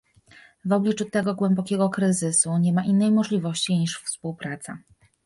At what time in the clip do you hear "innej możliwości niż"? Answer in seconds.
2.85-3.99